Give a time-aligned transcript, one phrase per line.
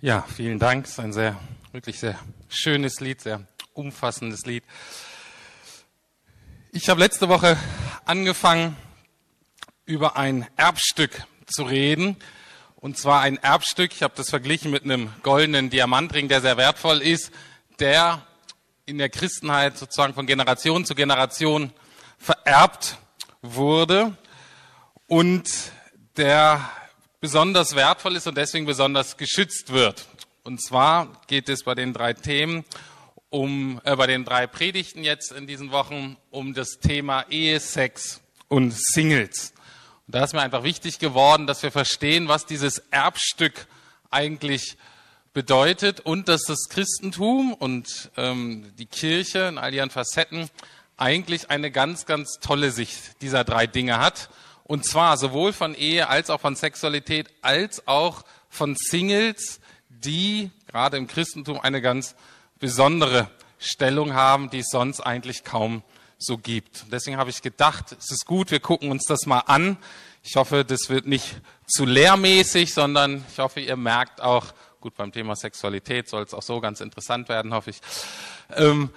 [0.00, 0.84] Ja, vielen Dank.
[0.84, 1.40] Es ist ein sehr,
[1.72, 2.16] wirklich sehr
[2.48, 3.40] schönes Lied, sehr
[3.72, 4.62] umfassendes Lied.
[6.70, 7.56] Ich habe letzte Woche
[8.04, 8.76] angefangen,
[9.86, 12.14] über ein Erbstück zu reden.
[12.76, 17.02] Und zwar ein Erbstück, ich habe das verglichen mit einem goldenen Diamantring, der sehr wertvoll
[17.02, 17.32] ist,
[17.80, 18.24] der
[18.86, 21.72] in der Christenheit sozusagen von Generation zu Generation
[22.18, 22.98] vererbt
[23.42, 24.16] wurde
[25.08, 25.50] und
[26.16, 26.70] der
[27.20, 30.06] besonders wertvoll ist und deswegen besonders geschützt wird.
[30.44, 32.64] Und zwar geht es bei den drei Themen
[33.30, 38.20] um, äh, bei den drei Predigten jetzt in diesen Wochen um das Thema Ehe, Sex
[38.48, 39.52] und Singles.
[40.06, 43.66] Und da ist mir einfach wichtig geworden, dass wir verstehen, was dieses Erbstück
[44.10, 44.78] eigentlich
[45.34, 50.48] bedeutet und dass das Christentum und ähm, die Kirche in all ihren Facetten
[50.96, 54.30] eigentlich eine ganz, ganz tolle Sicht dieser drei Dinge hat
[54.68, 60.98] und zwar sowohl von Ehe als auch von Sexualität, als auch von Singles, die gerade
[60.98, 62.14] im Christentum eine ganz
[62.60, 65.82] besondere Stellung haben, die es sonst eigentlich kaum
[66.18, 66.92] so gibt.
[66.92, 69.78] Deswegen habe ich gedacht, es ist gut, wir gucken uns das mal an.
[70.22, 74.46] Ich hoffe, das wird nicht zu lehrmäßig, sondern ich hoffe, ihr merkt auch,
[74.80, 77.80] gut, beim Thema Sexualität soll es auch so ganz interessant werden, hoffe ich.
[78.54, 78.90] Ähm,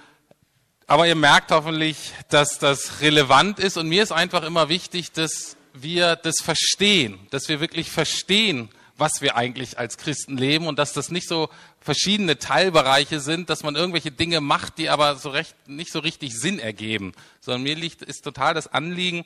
[0.86, 5.56] aber ihr merkt hoffentlich, dass das relevant ist und mir ist einfach immer wichtig, dass
[5.74, 10.92] wir das verstehen, dass wir wirklich verstehen, was wir eigentlich als Christen leben und dass
[10.92, 11.48] das nicht so
[11.80, 16.38] verschiedene Teilbereiche sind, dass man irgendwelche Dinge macht, die aber so recht, nicht so richtig
[16.38, 19.24] Sinn ergeben, sondern mir liegt, ist total das Anliegen,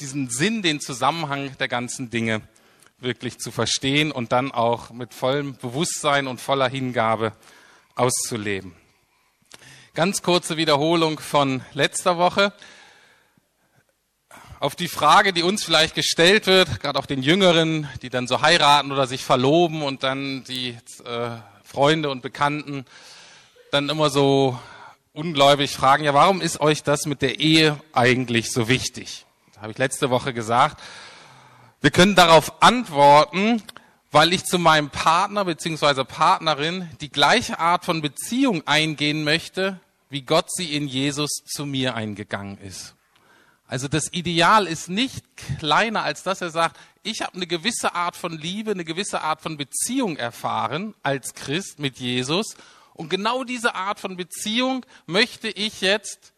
[0.00, 2.42] diesen Sinn, den Zusammenhang der ganzen Dinge
[3.00, 7.32] wirklich zu verstehen und dann auch mit vollem Bewusstsein und voller Hingabe
[7.94, 8.74] auszuleben.
[9.94, 12.52] Ganz kurze Wiederholung von letzter Woche
[14.60, 18.42] auf die Frage, die uns vielleicht gestellt wird, gerade auch den Jüngeren, die dann so
[18.42, 21.30] heiraten oder sich verloben und dann die äh,
[21.62, 22.84] Freunde und Bekannten
[23.70, 24.58] dann immer so
[25.12, 29.26] ungläubig fragen, ja, warum ist euch das mit der Ehe eigentlich so wichtig?
[29.52, 30.80] Das habe ich letzte Woche gesagt.
[31.80, 33.62] Wir können darauf antworten,
[34.10, 36.02] weil ich zu meinem Partner bzw.
[36.02, 39.78] Partnerin die gleiche Art von Beziehung eingehen möchte,
[40.10, 42.94] wie Gott sie in Jesus zu mir eingegangen ist.
[43.68, 45.24] Also das Ideal ist nicht
[45.58, 49.42] kleiner, als dass er sagt, ich habe eine gewisse Art von Liebe, eine gewisse Art
[49.42, 52.56] von Beziehung erfahren als Christ mit Jesus.
[52.94, 56.32] Und genau diese Art von Beziehung möchte ich jetzt,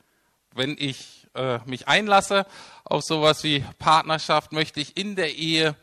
[0.55, 2.47] wenn ich äh, mich einlasse
[2.85, 5.77] auf sowas wie Partnerschaft, möchte ich in der Ehe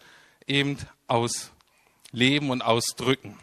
[0.47, 3.40] eben ausleben und ausdrücken.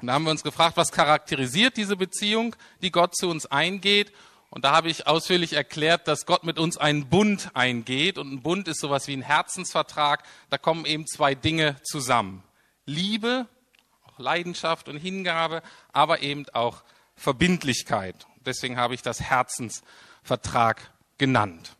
[0.00, 4.12] Und da haben wir uns gefragt, was charakterisiert diese Beziehung, die Gott zu uns eingeht?
[4.54, 8.18] Und da habe ich ausführlich erklärt, dass Gott mit uns einen Bund eingeht.
[8.18, 10.22] Und ein Bund ist sowas wie ein Herzensvertrag.
[10.48, 12.44] Da kommen eben zwei Dinge zusammen.
[12.86, 13.48] Liebe,
[14.06, 15.60] auch Leidenschaft und Hingabe,
[15.92, 16.84] aber eben auch
[17.16, 18.28] Verbindlichkeit.
[18.46, 20.88] Deswegen habe ich das Herzensvertrag
[21.18, 21.74] genannt.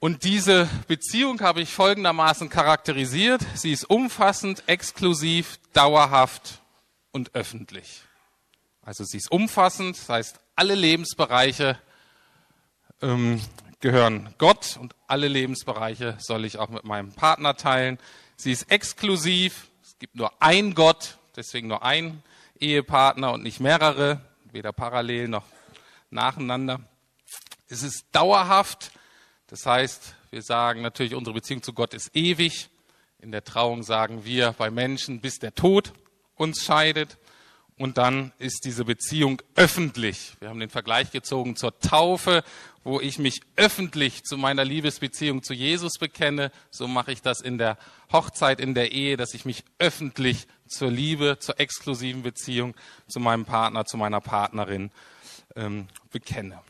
[0.00, 3.40] Und diese Beziehung habe ich folgendermaßen charakterisiert.
[3.54, 6.60] Sie ist umfassend, exklusiv, dauerhaft
[7.10, 8.02] und öffentlich.
[8.88, 11.78] Also sie ist umfassend, das heißt alle Lebensbereiche
[13.02, 13.38] ähm,
[13.80, 17.98] gehören Gott und alle Lebensbereiche soll ich auch mit meinem Partner teilen.
[18.36, 22.22] Sie ist exklusiv, es gibt nur ein Gott, deswegen nur ein
[22.60, 24.22] Ehepartner und nicht mehrere,
[24.52, 25.44] weder parallel noch
[26.08, 26.80] nacheinander.
[27.68, 28.92] Es ist dauerhaft,
[29.48, 32.70] das heißt, wir sagen natürlich, unsere Beziehung zu Gott ist ewig.
[33.18, 35.92] In der Trauung sagen wir bei Menschen, bis der Tod
[36.36, 37.18] uns scheidet.
[37.78, 40.32] Und dann ist diese Beziehung öffentlich.
[40.40, 42.42] Wir haben den Vergleich gezogen zur Taufe,
[42.82, 46.50] wo ich mich öffentlich zu meiner Liebesbeziehung zu Jesus bekenne.
[46.70, 47.78] So mache ich das in der
[48.12, 52.74] Hochzeit, in der Ehe, dass ich mich öffentlich zur Liebe, zur exklusiven Beziehung
[53.06, 54.90] zu meinem Partner, zu meiner Partnerin
[55.54, 56.60] ähm, bekenne.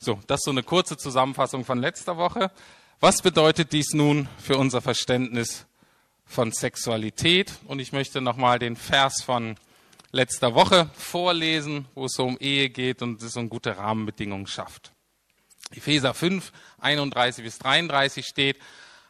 [0.00, 2.50] So, das ist so eine kurze Zusammenfassung von letzter Woche.
[2.98, 5.66] Was bedeutet dies nun für unser Verständnis
[6.24, 7.52] von Sexualität?
[7.66, 9.54] Und ich möchte nochmal den Vers von
[10.12, 14.46] letzter Woche vorlesen, wo es so um Ehe geht und es so eine gute Rahmenbedingungen
[14.46, 14.92] schafft.
[15.74, 18.58] Epheser 5, 31 bis 33 steht,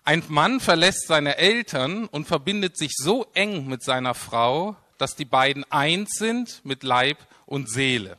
[0.04, 5.25] ein Mann verlässt seine Eltern und verbindet sich so eng mit seiner Frau, dass die
[5.25, 8.19] beiden eins sind mit Leib und Seele.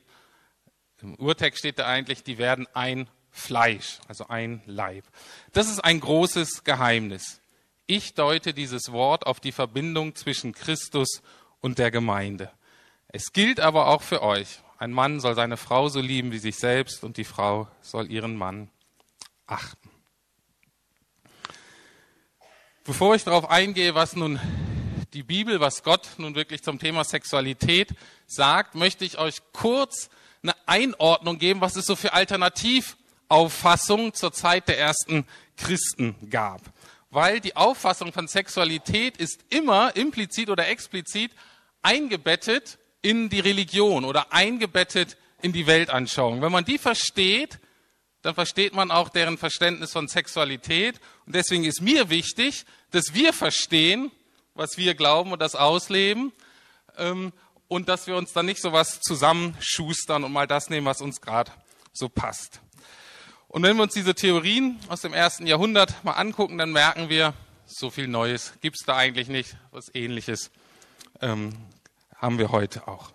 [1.02, 5.06] Im Urtext steht da eigentlich, die werden ein Fleisch, also ein Leib.
[5.52, 7.42] Das ist ein großes Geheimnis.
[7.88, 11.22] Ich deute dieses Wort auf die Verbindung zwischen Christus
[11.60, 12.52] und der Gemeinde.
[13.16, 14.60] Es gilt aber auch für euch.
[14.80, 18.36] Ein Mann soll seine Frau so lieben wie sich selbst und die Frau soll ihren
[18.36, 18.72] Mann
[19.46, 19.92] achten.
[22.84, 24.40] Bevor ich darauf eingehe, was nun
[25.14, 27.90] die Bibel, was Gott nun wirklich zum Thema Sexualität
[28.26, 30.10] sagt, möchte ich euch kurz
[30.42, 36.62] eine Einordnung geben, was es so für Alternativauffassungen zur Zeit der ersten Christen gab.
[37.12, 41.32] Weil die Auffassung von Sexualität ist immer implizit oder explizit
[41.84, 46.42] eingebettet in die Religion oder eingebettet in die Weltanschauung.
[46.42, 47.60] Wenn man die versteht,
[48.24, 51.00] dann versteht man auch deren Verständnis von Sexualität.
[51.28, 54.10] Und deswegen ist mir wichtig, dass wir verstehen,
[54.56, 56.32] was wir glauben und das ausleben.
[56.98, 57.34] Ähm,
[57.68, 61.22] und dass wir uns dann nicht so was zusammenschustern und mal das nehmen, was uns
[61.22, 61.52] gerade
[61.92, 62.62] so passt.
[63.48, 67.34] Und wenn wir uns diese Theorien aus dem ersten Jahrhundert mal angucken, dann merken wir,
[67.66, 69.58] so viel Neues gibt es da eigentlich nicht.
[69.72, 70.52] Was ähnliches
[71.22, 71.56] ähm,
[72.24, 73.12] haben wir heute auch.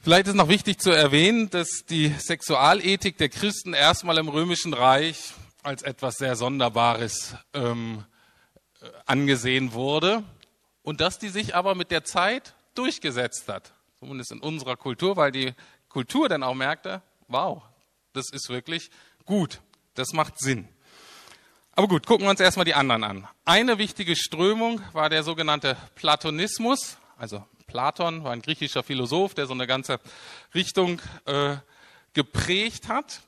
[0.00, 5.34] Vielleicht ist noch wichtig zu erwähnen, dass die Sexualethik der Christen erstmal im Römischen Reich
[5.62, 8.04] als etwas sehr Sonderbares ähm,
[8.80, 10.24] äh, angesehen wurde
[10.82, 15.32] und dass die sich aber mit der Zeit durchgesetzt hat, zumindest in unserer Kultur, weil
[15.32, 15.52] die
[15.90, 17.62] Kultur dann auch merkte, wow,
[18.14, 18.90] das ist wirklich
[19.26, 19.60] gut,
[19.94, 20.66] das macht Sinn.
[21.74, 23.28] Aber gut, gucken wir uns erstmal die anderen an.
[23.44, 29.54] Eine wichtige Strömung war der sogenannte Platonismus, also Platon war ein griechischer Philosoph, der so
[29.54, 30.00] eine ganze
[30.56, 31.54] Richtung äh,
[32.14, 33.20] geprägt hat.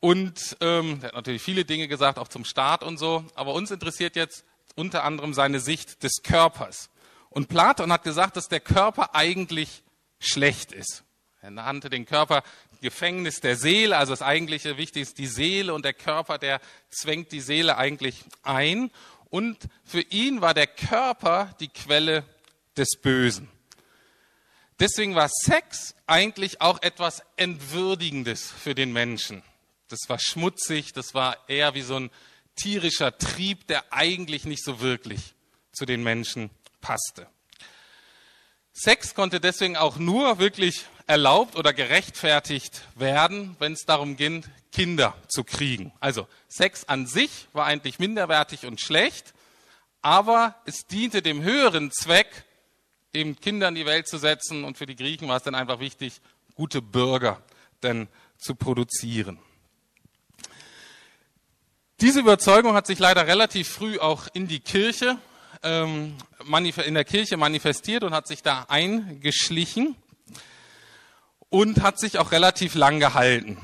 [0.00, 3.24] Und ähm, der hat natürlich viele Dinge gesagt, auch zum Staat und so.
[3.36, 4.44] Aber uns interessiert jetzt
[4.74, 6.90] unter anderem seine Sicht des Körpers.
[7.30, 9.84] Und Platon hat gesagt, dass der Körper eigentlich
[10.18, 11.04] schlecht ist.
[11.40, 12.42] Er nannte den Körper
[12.80, 17.30] Gefängnis der Seele, also das eigentliche Wichtige ist die Seele und der Körper, der zwängt
[17.30, 18.90] die Seele eigentlich ein.
[19.30, 22.24] Und für ihn war der Körper die Quelle
[22.76, 23.48] des Bösen.
[24.80, 29.42] Deswegen war Sex eigentlich auch etwas Entwürdigendes für den Menschen.
[29.88, 32.10] Das war schmutzig, das war eher wie so ein
[32.56, 35.34] tierischer Trieb, der eigentlich nicht so wirklich
[35.72, 36.50] zu den Menschen
[36.80, 37.28] passte.
[38.72, 45.14] Sex konnte deswegen auch nur wirklich erlaubt oder gerechtfertigt werden, wenn es darum ging, Kinder
[45.28, 45.92] zu kriegen.
[46.00, 49.32] Also Sex an sich war eigentlich minderwertig und schlecht,
[50.02, 52.44] aber es diente dem höheren Zweck,
[53.14, 54.64] eben Kinder in die Welt zu setzen.
[54.64, 56.20] Und für die Griechen war es dann einfach wichtig,
[56.54, 57.42] gute Bürger
[57.82, 58.08] denn
[58.38, 59.38] zu produzieren.
[62.00, 65.16] Diese Überzeugung hat sich leider relativ früh auch in die Kirche,
[65.62, 66.14] ähm,
[66.84, 69.96] in der Kirche manifestiert und hat sich da eingeschlichen
[71.48, 73.58] und hat sich auch relativ lang gehalten.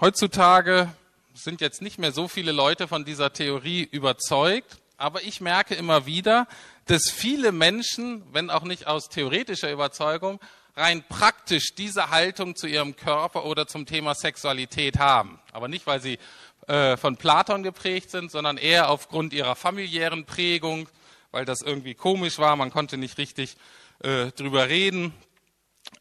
[0.00, 0.92] Heutzutage
[1.32, 6.06] sind jetzt nicht mehr so viele Leute von dieser Theorie überzeugt, aber ich merke immer
[6.06, 6.46] wieder,
[6.86, 10.40] dass viele Menschen, wenn auch nicht aus theoretischer Überzeugung,
[10.76, 15.38] rein praktisch diese Haltung zu ihrem Körper oder zum Thema Sexualität haben.
[15.52, 16.18] Aber nicht, weil sie
[16.66, 20.88] äh, von Platon geprägt sind, sondern eher aufgrund ihrer familiären Prägung,
[21.30, 23.56] weil das irgendwie komisch war, man konnte nicht richtig
[24.02, 25.12] äh, drüber reden.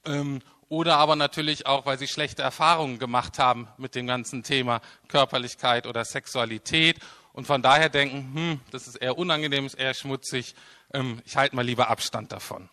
[0.06, 4.82] Ähm, oder aber natürlich auch, weil sie schlechte Erfahrungen gemacht haben mit dem ganzen Thema
[5.08, 6.98] Körperlichkeit oder Sexualität
[7.34, 10.56] und von daher denken, hm, das ist eher unangenehm, ist eher schmutzig,
[10.94, 12.70] ähm, ich halte mal lieber Abstand davon.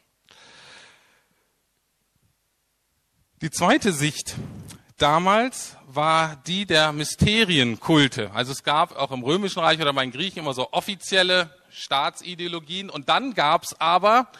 [3.42, 4.36] Die zweite Sicht
[4.98, 8.30] damals war die der Mysterienkulte.
[8.32, 12.90] Also es gab auch im Römischen Reich oder bei den Griechen immer so offizielle Staatsideologien
[12.90, 14.30] und dann gab es aber,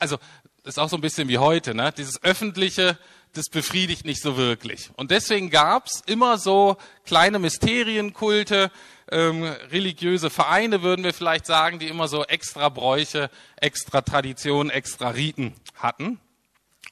[0.00, 0.18] also
[0.64, 1.92] das ist auch so ein bisschen wie heute, ne?
[1.96, 2.98] dieses öffentliche
[3.32, 4.90] das befriedigt nicht so wirklich.
[4.96, 8.70] Und deswegen gab's immer so kleine Mysterienkulte,
[9.10, 15.10] ähm, religiöse Vereine, würden wir vielleicht sagen, die immer so extra Bräuche, extra Traditionen, extra
[15.10, 16.20] Riten hatten.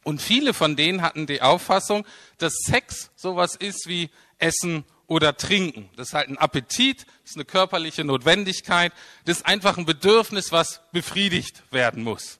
[0.04, 2.06] Und viele von denen hatten die Auffassung,
[2.38, 5.90] dass Sex sowas ist wie Essen oder Trinken.
[5.96, 8.92] Das ist halt ein Appetit, das ist eine körperliche Notwendigkeit,
[9.24, 12.38] das ist einfach ein Bedürfnis, was befriedigt werden muss.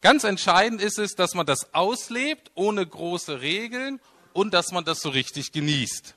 [0.00, 4.00] Ganz entscheidend ist es, dass man das auslebt, ohne große Regeln
[4.32, 6.14] und dass man das so richtig genießt.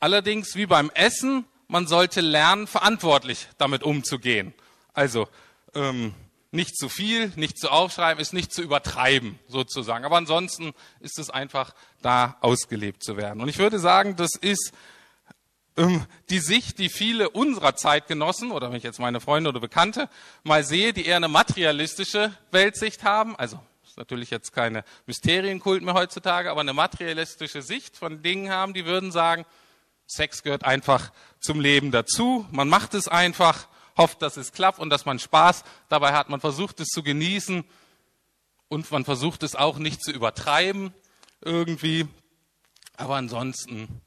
[0.00, 4.54] Allerdings, wie beim Essen, man sollte lernen, verantwortlich damit umzugehen.
[4.92, 5.28] Also
[5.74, 6.14] ähm,
[6.50, 10.04] nicht zu viel, nicht zu aufschreiben, ist nicht zu übertreiben sozusagen.
[10.04, 13.40] Aber ansonsten ist es einfach da ausgelebt zu werden.
[13.40, 14.72] Und ich würde sagen, das ist
[15.76, 20.08] die Sicht, die viele unserer Zeitgenossen oder wenn ich jetzt meine Freunde oder Bekannte
[20.44, 23.58] mal sehe, die eher eine materialistische Weltsicht haben, also
[23.94, 28.86] ist natürlich jetzt keine Mysterienkult mehr heutzutage, aber eine materialistische Sicht von Dingen haben, die
[28.86, 29.44] würden sagen,
[30.06, 34.90] Sex gehört einfach zum Leben dazu, man macht es einfach, hofft, dass es klappt und
[34.90, 37.64] dass man Spaß dabei hat, man versucht es zu genießen
[38.68, 40.92] und man versucht es auch nicht zu übertreiben
[41.40, 42.08] irgendwie,
[42.96, 44.00] aber ansonsten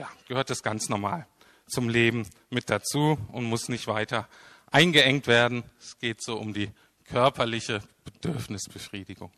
[0.00, 1.26] ja, gehört das ganz normal
[1.68, 4.26] zum Leben mit dazu und muss nicht weiter
[4.70, 5.62] eingeengt werden.
[5.78, 6.70] Es geht so um die
[7.04, 9.30] körperliche Bedürfnisbefriedigung.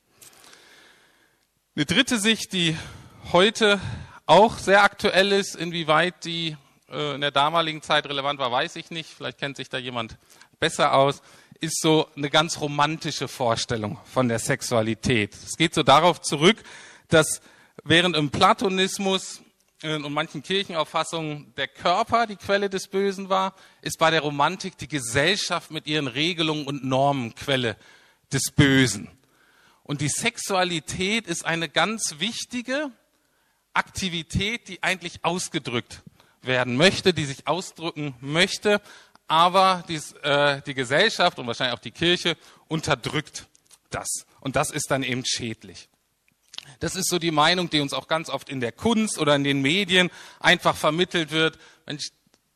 [1.75, 2.77] Eine dritte Sicht, die
[3.33, 3.81] heute
[4.27, 6.57] auch sehr aktuell ist, inwieweit die
[6.89, 9.11] äh, in der damaligen Zeit relevant war, weiß ich nicht.
[9.11, 10.17] Vielleicht kennt sich da jemand
[10.61, 11.23] besser aus,
[11.61, 15.35] ist so eine ganz romantische Vorstellung von der Sexualität.
[15.35, 16.63] Es geht so darauf zurück,
[17.09, 17.41] dass
[17.83, 19.43] während im Platonismus
[19.83, 24.87] und manchen Kirchenauffassungen der Körper die Quelle des Bösen war, ist bei der Romantik die
[24.87, 27.77] Gesellschaft mit ihren Regelungen und Normen Quelle
[28.33, 29.11] des Bösen.
[29.83, 32.93] Und die Sexualität ist eine ganz wichtige
[33.75, 36.03] Aktivität, die eigentlich ausgedrückt
[36.43, 38.81] werden möchte, die sich ausdrücken möchte,
[39.27, 42.37] aber dies, äh, die Gesellschaft und wahrscheinlich auch die Kirche
[42.69, 43.49] unterdrückt
[43.91, 44.27] das.
[44.41, 45.89] Und das ist dann eben schädlich.
[46.81, 49.45] Das ist so die Meinung, die uns auch ganz oft in der Kunst oder in
[49.45, 51.59] den Medien einfach vermittelt wird.
[51.87, 52.11] Mensch,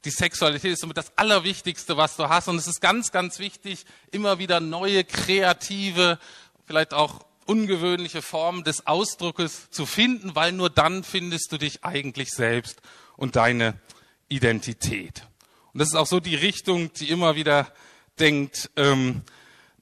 [0.04, 2.48] die Sexualität ist somit das Allerwichtigste, was du hast.
[2.48, 6.18] Und es ist ganz, ganz wichtig, immer wieder neue, kreative,
[6.64, 12.30] vielleicht auch ungewöhnliche Formen des Ausdruckes zu finden, weil nur dann findest du dich eigentlich
[12.30, 12.80] selbst
[13.16, 13.80] und deine
[14.28, 15.26] Identität.
[15.72, 17.72] Und das ist auch so die Richtung, die immer wieder
[18.18, 19.22] denkt, ähm,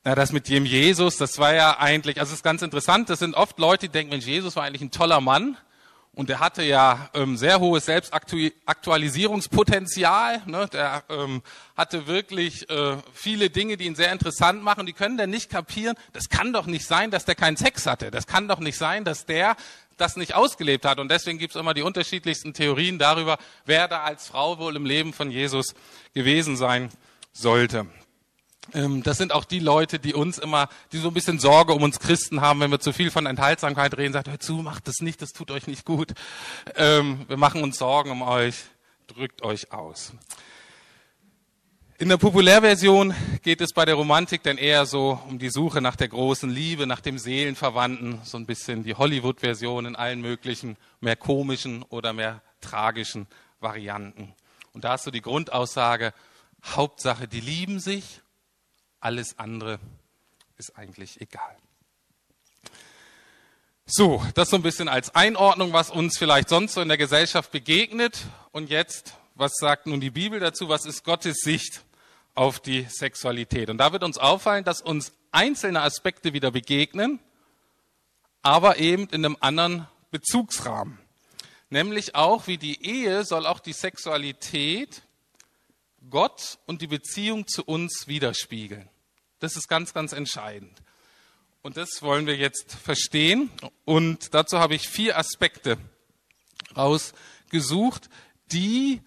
[0.04, 3.20] na, das mit dem Jesus, das war ja eigentlich, also es ist ganz interessant, das
[3.20, 5.56] sind oft Leute, die denken, Mensch, Jesus war eigentlich ein toller Mann
[6.12, 10.42] und der hatte ja ähm, sehr hohes Selbstaktualisierungspotenzial.
[10.46, 10.68] Ne?
[10.72, 11.42] Der ähm,
[11.76, 14.86] hatte wirklich äh, viele Dinge, die ihn sehr interessant machen.
[14.86, 18.12] Die können dann nicht kapieren, das kann doch nicht sein, dass der keinen Sex hatte.
[18.12, 19.56] Das kann doch nicht sein, dass der
[19.96, 21.00] das nicht ausgelebt hat.
[21.00, 24.84] Und deswegen gibt es immer die unterschiedlichsten Theorien darüber, wer da als Frau wohl im
[24.84, 25.74] Leben von Jesus
[26.12, 26.90] gewesen sein
[27.32, 27.86] sollte.
[28.72, 31.82] Ähm, das sind auch die Leute, die uns immer, die so ein bisschen Sorge um
[31.82, 35.00] uns Christen haben, wenn wir zu viel von Enthaltsamkeit reden, sagt, hör zu, macht das
[35.00, 36.14] nicht, das tut euch nicht gut.
[36.76, 38.64] Ähm, wir machen uns Sorgen um euch,
[39.06, 40.12] drückt euch aus.
[41.96, 45.94] In der Populärversion geht es bei der Romantik dann eher so um die Suche nach
[45.94, 51.14] der großen Liebe, nach dem Seelenverwandten, so ein bisschen die Hollywood-Version in allen möglichen, mehr
[51.14, 53.28] komischen oder mehr tragischen
[53.60, 54.34] Varianten.
[54.72, 56.12] Und da ist so die Grundaussage,
[56.64, 58.22] Hauptsache, die lieben sich
[59.04, 59.78] alles andere
[60.56, 61.56] ist eigentlich egal.
[63.86, 67.50] So, das so ein bisschen als Einordnung, was uns vielleicht sonst so in der Gesellschaft
[67.50, 68.24] begegnet.
[68.50, 70.70] Und jetzt, was sagt nun die Bibel dazu?
[70.70, 71.84] Was ist Gottes Sicht
[72.34, 73.68] auf die Sexualität?
[73.68, 77.20] Und da wird uns auffallen, dass uns einzelne Aspekte wieder begegnen,
[78.40, 80.98] aber eben in einem anderen Bezugsrahmen.
[81.68, 85.02] Nämlich auch, wie die Ehe soll auch die Sexualität
[86.08, 88.88] Gott und die Beziehung zu uns widerspiegeln.
[89.44, 90.82] Das ist ganz, ganz entscheidend.
[91.60, 93.50] Und das wollen wir jetzt verstehen.
[93.84, 95.76] Und dazu habe ich vier Aspekte
[96.74, 98.08] rausgesucht,
[98.52, 99.02] die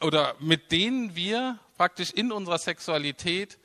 [0.00, 3.58] oder mit denen wir praktisch in unserer Sexualität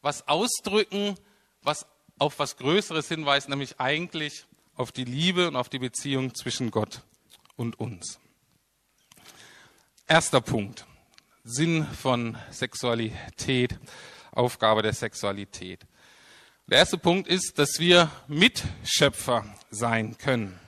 [0.00, 1.18] was ausdrücken,
[1.60, 1.86] was
[2.20, 4.46] auf was Größeres hinweist, nämlich eigentlich
[4.76, 7.02] auf die Liebe und auf die Beziehung zwischen Gott
[7.56, 8.20] und uns.
[10.06, 10.86] Erster Punkt.
[11.42, 13.76] Sinn von Sexualität.
[14.34, 15.86] Aufgabe der Sexualität.
[16.66, 20.58] Der erste Punkt ist, dass wir Mitschöpfer sein können.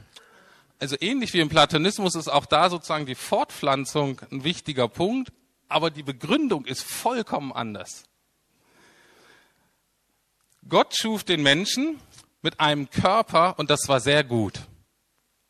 [0.78, 5.32] Also ähnlich wie im Platonismus ist auch da sozusagen die Fortpflanzung ein wichtiger Punkt,
[5.68, 8.04] aber die Begründung ist vollkommen anders.
[10.68, 11.98] Gott schuf den Menschen
[12.42, 14.60] mit einem Körper und das war sehr gut.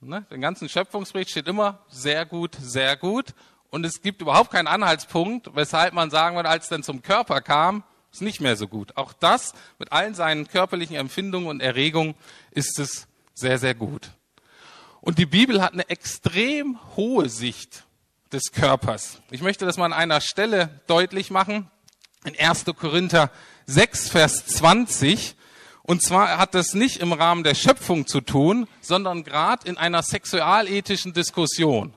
[0.00, 0.26] Ne?
[0.30, 3.34] Den ganzen Schöpfungsbericht steht immer sehr gut, sehr gut.
[3.70, 7.40] Und es gibt überhaupt keinen Anhaltspunkt, weshalb man sagen würde, als es dann zum Körper
[7.40, 7.82] kam,
[8.16, 8.96] ist nicht mehr so gut.
[8.96, 12.14] Auch das mit allen seinen körperlichen Empfindungen und Erregungen
[12.50, 14.10] ist es sehr, sehr gut.
[15.02, 17.84] Und die Bibel hat eine extrem hohe Sicht
[18.32, 19.20] des Körpers.
[19.30, 21.70] Ich möchte das mal an einer Stelle deutlich machen.
[22.24, 22.64] In 1.
[22.74, 23.30] Korinther
[23.66, 25.36] 6, Vers 20.
[25.82, 30.02] Und zwar hat das nicht im Rahmen der Schöpfung zu tun, sondern gerade in einer
[30.02, 31.92] sexualethischen Diskussion.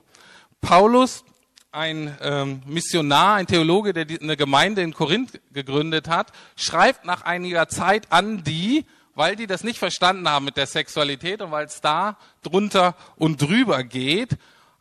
[0.60, 1.24] Paulus
[1.72, 7.22] ein ähm, Missionar, ein Theologe, der die, eine Gemeinde in Korinth gegründet hat, schreibt nach
[7.22, 8.84] einiger Zeit an die,
[9.14, 13.40] weil die das nicht verstanden haben mit der Sexualität und weil es da drunter und
[13.40, 14.36] drüber geht.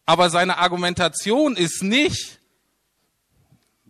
[0.06, 2.40] Aber seine Argumentation ist nicht,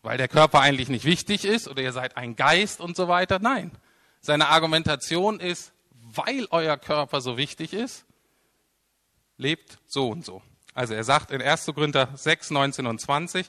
[0.01, 3.39] weil der Körper eigentlich nicht wichtig ist oder ihr seid ein Geist und so weiter.
[3.39, 3.72] Nein,
[4.20, 8.06] seine Argumentation ist, weil euer Körper so wichtig ist,
[9.38, 10.41] lebt so und so.
[10.79, 11.65] Also er sagt in 1.
[11.65, 13.45] Korinther 6, 19 und 20,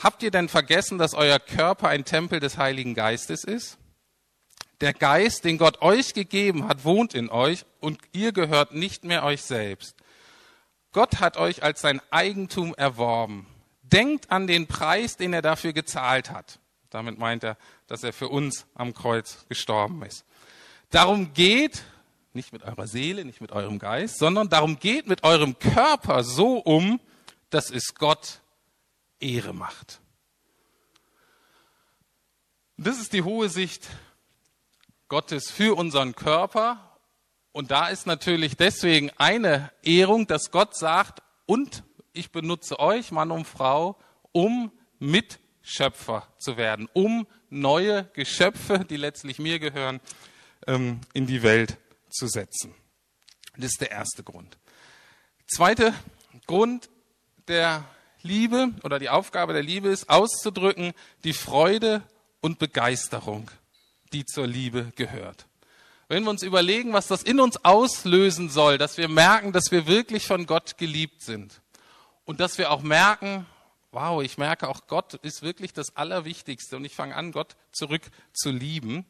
[0.00, 3.76] habt ihr denn vergessen, dass euer Körper ein Tempel des Heiligen Geistes ist?
[4.80, 9.24] Der Geist, den Gott euch gegeben hat, wohnt in euch und ihr gehört nicht mehr
[9.24, 9.96] euch selbst.
[10.92, 13.48] Gott hat euch als sein Eigentum erworben.
[13.82, 16.60] Denkt an den Preis, den er dafür gezahlt hat.
[16.88, 17.56] Damit meint er,
[17.88, 20.24] dass er für uns am Kreuz gestorben ist.
[20.90, 21.82] Darum geht,
[22.32, 26.58] nicht mit eurer Seele, nicht mit eurem Geist, sondern darum geht mit eurem Körper so
[26.58, 27.00] um,
[27.50, 28.40] dass es Gott
[29.18, 30.00] Ehre macht.
[32.76, 33.88] Das ist die hohe Sicht
[35.08, 36.98] Gottes für unseren Körper.
[37.52, 41.82] Und da ist natürlich deswegen eine Ehrung, dass Gott sagt, und
[42.12, 43.98] ich benutze euch, Mann und Frau,
[44.32, 44.70] um
[45.00, 50.00] Mitschöpfer zu werden, um neue Geschöpfe, die letztlich mir gehören,
[50.66, 51.76] ähm, in die Welt
[52.10, 52.74] zu setzen.
[53.56, 54.58] Das ist der erste Grund.
[55.46, 55.94] Zweiter
[56.46, 56.88] Grund
[57.48, 57.84] der
[58.22, 60.92] Liebe oder die Aufgabe der Liebe ist auszudrücken
[61.24, 62.02] die Freude
[62.40, 63.50] und Begeisterung,
[64.12, 65.46] die zur Liebe gehört.
[66.08, 69.86] Wenn wir uns überlegen, was das in uns auslösen soll, dass wir merken, dass wir
[69.86, 71.60] wirklich von Gott geliebt sind
[72.24, 73.46] und dass wir auch merken,
[73.92, 78.02] wow, ich merke auch, Gott ist wirklich das Allerwichtigste und ich fange an, Gott zurück
[78.32, 79.06] zu lieben,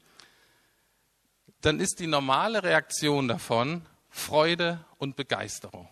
[1.60, 5.88] dann ist die normale Reaktion davon Freude und Begeisterung.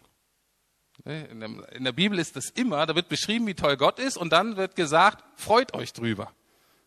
[1.04, 4.56] In der Bibel ist das immer, da wird beschrieben, wie toll Gott ist und dann
[4.56, 6.32] wird gesagt, freut euch drüber.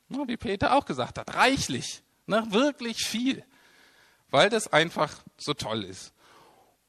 [0.09, 3.45] Wie Peter auch gesagt hat, reichlich, ne, wirklich viel,
[4.29, 6.13] weil das einfach so toll ist.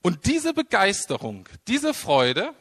[0.03, 2.55] Und diese Begeisterung, diese Freude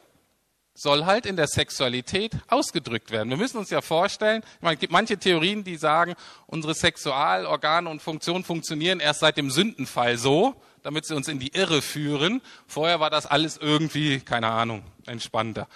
[0.74, 3.28] soll halt in der Sexualität ausgedrückt werden.
[3.28, 6.14] Wir müssen uns ja vorstellen, meine, es gibt manche Theorien, die sagen,
[6.46, 11.54] unsere Sexualorgane und Funktionen funktionieren erst seit dem Sündenfall so, damit sie uns in die
[11.54, 12.40] Irre führen.
[12.66, 15.68] Vorher war das alles irgendwie, keine Ahnung, entspannter.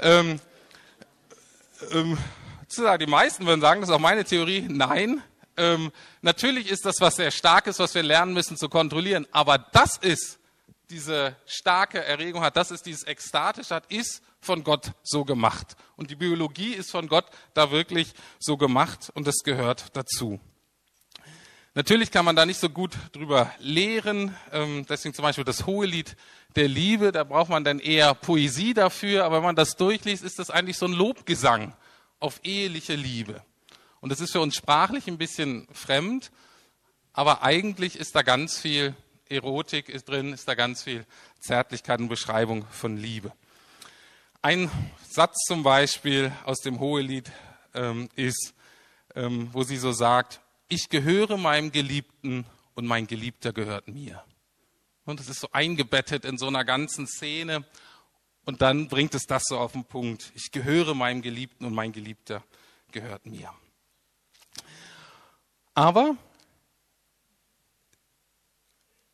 [0.00, 0.40] Ähm,
[1.92, 2.18] ähm,
[3.00, 5.22] die meisten würden sagen, das ist auch meine Theorie, nein.
[5.56, 9.96] Ähm, natürlich ist das was sehr Starkes, was wir lernen müssen zu kontrollieren, aber das
[9.96, 10.38] ist
[10.90, 15.76] diese starke Erregung hat, das ist dieses Ekstatische hat, ist von Gott so gemacht.
[15.96, 20.40] Und die Biologie ist von Gott da wirklich so gemacht und das gehört dazu.
[21.74, 24.34] Natürlich kann man da nicht so gut drüber lehren.
[24.52, 26.16] Ähm, deswegen zum Beispiel das Hohelied
[26.56, 29.24] der Liebe, da braucht man dann eher Poesie dafür.
[29.24, 31.76] Aber wenn man das durchliest, ist das eigentlich so ein Lobgesang
[32.20, 33.42] auf eheliche Liebe.
[34.00, 36.30] Und das ist für uns sprachlich ein bisschen fremd,
[37.12, 38.94] aber eigentlich ist da ganz viel
[39.28, 41.04] Erotik drin, ist da ganz viel
[41.40, 43.32] Zärtlichkeit und Beschreibung von Liebe.
[44.40, 44.70] Ein
[45.08, 47.30] Satz zum Beispiel aus dem Hohelied
[47.74, 48.54] ähm, ist,
[49.16, 54.22] ähm, wo sie so sagt, ich gehöre meinem Geliebten und mein Geliebter gehört mir.
[55.04, 57.64] Und es ist so eingebettet in so einer ganzen Szene.
[58.44, 60.30] Und dann bringt es das so auf den Punkt.
[60.36, 62.44] Ich gehöre meinem Geliebten und mein Geliebter
[62.92, 63.52] gehört mir.
[65.74, 66.16] Aber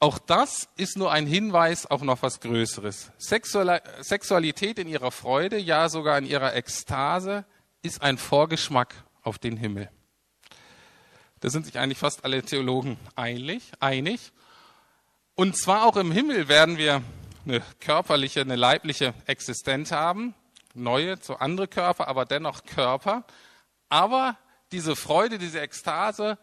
[0.00, 3.12] auch das ist nur ein Hinweis auf noch was Größeres.
[3.18, 7.44] Sexualität in ihrer Freude, ja sogar in ihrer Ekstase,
[7.82, 9.88] ist ein Vorgeschmack auf den Himmel.
[11.40, 13.72] Da sind sich eigentlich fast alle Theologen einig.
[13.80, 14.32] einig.
[15.34, 17.02] Und zwar auch im Himmel werden wir
[17.44, 20.34] eine körperliche, eine leibliche Existenz haben.
[20.74, 23.24] Neue, zu andere Körper, aber dennoch Körper.
[23.88, 24.38] Aber
[24.72, 26.38] diese Freude, diese Ekstase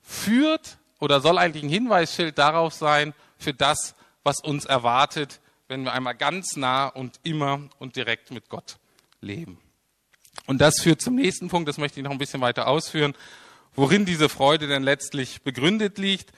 [0.00, 5.92] führt oder soll eigentlich ein Hinweisschild darauf sein, für das, was uns erwartet, wenn wir
[5.92, 8.78] einmal ganz nah und immer und direkt mit Gott
[9.20, 9.58] leben.
[10.46, 13.14] Und das führt zum nächsten Punkt, das möchte ich noch ein bisschen weiter ausführen
[13.76, 16.32] worin diese Freude denn letztlich begründet liegt.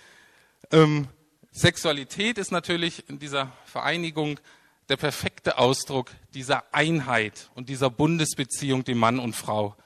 [0.73, 1.09] Ähm,
[1.53, 4.39] Sexualität ist natürlich in dieser Vereinigung
[4.89, 9.77] der perfekte Ausdruck dieser Einheit und dieser Bundesbeziehung, die Mann und Frau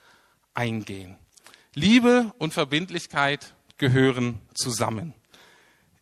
[0.54, 1.16] eingehen.
[1.74, 5.12] Liebe und Verbindlichkeit gehören zusammen.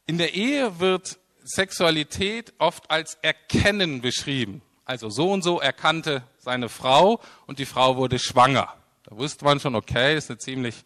[0.04, 4.60] In der Ehe wird Sexualität oft als Erkennen beschrieben.
[4.84, 8.68] Also so und so erkannte seine Frau und die Frau wurde schwanger.
[9.04, 10.82] Da wusste man schon, okay, ist eine ziemlich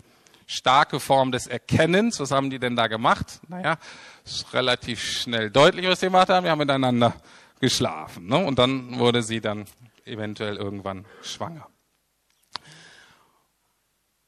[0.46, 2.20] starke Form des Erkennens.
[2.20, 3.40] Was haben die denn da gemacht?
[3.48, 3.76] Naja,
[4.24, 6.44] ist relativ schnell deutlich, was sie gemacht haben.
[6.44, 7.16] Wir haben miteinander
[7.58, 8.28] geschlafen.
[8.28, 8.38] Ne?
[8.38, 9.64] Und dann wurde sie dann
[10.04, 11.66] eventuell irgendwann schwanger.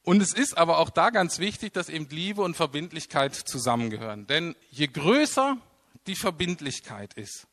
[0.06, 4.28] Und es ist aber auch da ganz wichtig, dass eben Liebe und Verbindlichkeit zusammengehören.
[4.28, 5.56] Denn je größer
[6.06, 7.48] die Verbindlichkeit ist,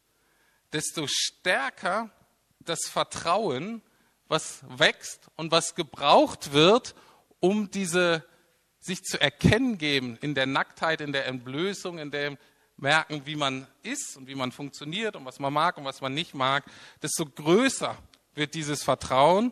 [0.72, 2.12] desto stärker
[2.60, 3.82] das Vertrauen,
[4.28, 6.94] was wächst und was gebraucht wird,
[7.40, 8.24] um diese
[8.80, 12.38] sich zu erkennen geben in der Nacktheit, in der Entblößung, in dem
[12.78, 16.14] merken, wie man ist und wie man funktioniert und was man mag und was man
[16.14, 16.66] nicht mag,
[17.02, 17.98] desto größer
[18.36, 19.52] wird dieses Vertrauen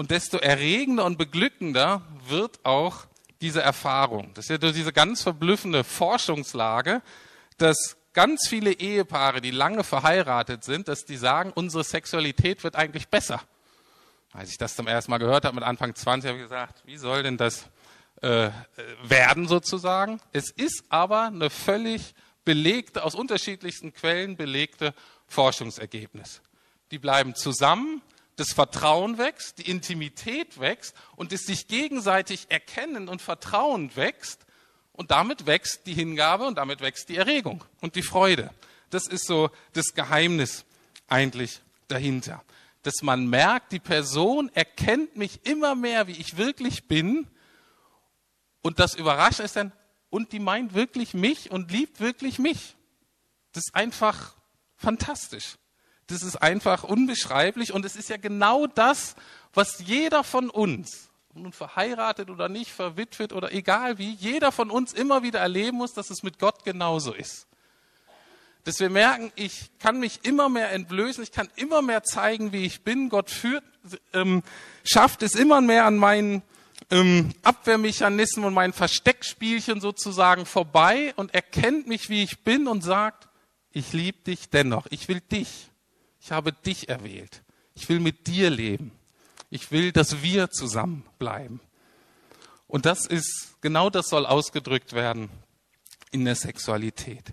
[0.00, 3.04] und desto erregender und beglückender wird auch
[3.42, 4.32] diese Erfahrung.
[4.32, 7.02] Das ist ja durch diese ganz verblüffende Forschungslage,
[7.58, 13.08] dass ganz viele Ehepaare, die lange verheiratet sind, dass die sagen, unsere Sexualität wird eigentlich
[13.08, 13.42] besser.
[14.32, 16.96] Als ich das zum ersten Mal gehört habe mit Anfang 20, habe ich gesagt, wie
[16.96, 17.68] soll denn das
[18.22, 18.48] äh,
[19.02, 20.18] werden sozusagen.
[20.32, 22.14] Es ist aber eine völlig
[22.46, 24.94] belegte, aus unterschiedlichsten Quellen belegte
[25.26, 26.40] Forschungsergebnis.
[26.90, 28.00] Die bleiben zusammen,
[28.40, 34.46] das Vertrauen wächst, die Intimität wächst und das sich gegenseitig erkennen und Vertrauen wächst
[34.92, 38.50] und damit wächst die Hingabe und damit wächst die Erregung und die Freude.
[38.88, 40.64] Das ist so das Geheimnis
[41.06, 42.42] eigentlich dahinter.
[42.82, 47.26] Dass man merkt, die Person erkennt mich immer mehr, wie ich wirklich bin.
[48.62, 49.72] Und das Überraschende ist dann,
[50.08, 52.74] und die meint wirklich mich und liebt wirklich mich.
[53.52, 54.34] Das ist einfach
[54.76, 55.58] fantastisch.
[56.10, 59.14] Das ist einfach unbeschreiblich und es ist ja genau das,
[59.54, 64.92] was jeder von uns, nun verheiratet oder nicht, verwitwet oder egal wie, jeder von uns
[64.92, 67.46] immer wieder erleben muss, dass es mit Gott genauso ist.
[68.64, 72.66] Dass wir merken, ich kann mich immer mehr entblößen, ich kann immer mehr zeigen, wie
[72.66, 73.08] ich bin.
[73.08, 73.64] Gott führt,
[74.12, 74.42] ähm,
[74.84, 76.42] schafft es immer mehr an meinen
[76.90, 83.28] ähm, Abwehrmechanismen und meinen Versteckspielchen sozusagen vorbei und erkennt mich, wie ich bin und sagt,
[83.72, 85.69] ich liebe dich dennoch, ich will dich.
[86.20, 87.42] Ich habe dich erwählt.
[87.74, 88.92] Ich will mit dir leben.
[89.48, 91.60] Ich will, dass wir zusammenbleiben.
[92.66, 95.28] Und das ist, genau das soll ausgedrückt werden
[96.12, 97.32] in der Sexualität.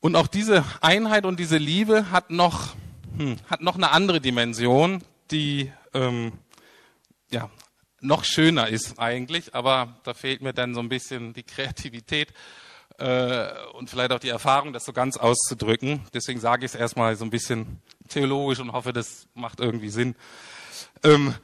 [0.00, 2.74] Und auch diese Einheit und diese Liebe hat noch,
[3.16, 6.32] hm, hat noch eine andere Dimension, die ähm,
[7.30, 7.50] ja,
[8.00, 12.32] noch schöner ist eigentlich, aber da fehlt mir dann so ein bisschen die Kreativität
[13.00, 16.06] äh, und vielleicht auch die Erfahrung, das so ganz auszudrücken.
[16.12, 20.14] Deswegen sage ich es erstmal so ein bisschen theologisch und hoffe, das macht irgendwie Sinn.
[21.02, 21.34] Ähm,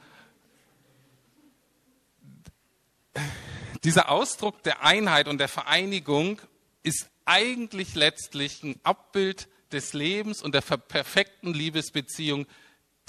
[3.83, 6.39] dieser Ausdruck der Einheit und der Vereinigung
[6.83, 12.45] ist eigentlich letztlich ein Abbild des Lebens und der perfekten Liebesbeziehung,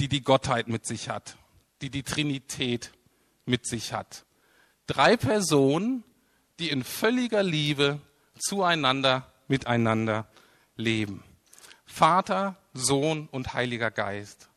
[0.00, 1.36] die die Gottheit mit sich hat,
[1.82, 2.92] die die Trinität
[3.44, 4.24] mit sich hat.
[4.86, 6.02] Drei Personen,
[6.58, 8.00] die in völliger Liebe
[8.38, 10.26] zueinander, miteinander
[10.76, 11.22] leben.
[11.84, 14.48] Vater, Sohn und Heiliger Geist.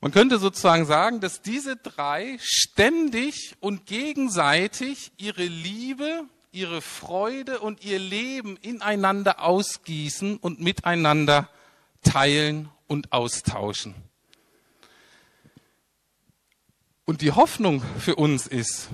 [0.00, 7.84] Man könnte sozusagen sagen, dass diese drei ständig und gegenseitig ihre Liebe, ihre Freude und
[7.84, 11.50] ihr Leben ineinander ausgießen und miteinander
[12.02, 13.94] teilen und austauschen.
[17.04, 18.88] Und die Hoffnung für uns ist,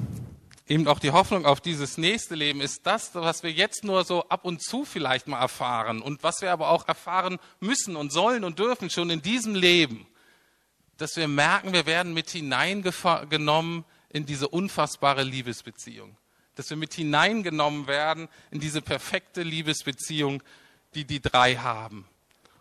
[0.69, 4.29] eben auch die Hoffnung auf dieses nächste Leben ist das, was wir jetzt nur so
[4.29, 8.45] ab und zu vielleicht mal erfahren und was wir aber auch erfahren müssen und sollen
[8.45, 10.07] und dürfen schon in diesem Leben,
[10.97, 16.17] dass wir merken, wir werden mit hineingenommen in diese unfassbare Liebesbeziehung,
[16.57, 20.43] dass wir mit hineingenommen werden in diese perfekte Liebesbeziehung,
[20.95, 22.09] die die drei haben.